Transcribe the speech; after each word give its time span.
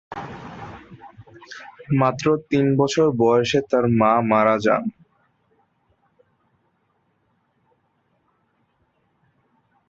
মাত্র 1.99 2.25
তিন 2.49 2.65
বছর 2.77 3.05
বয়সে 3.21 3.59
তার 3.69 3.85
মা 3.99 4.11
মারা 4.29 4.55
যান। 4.65 4.83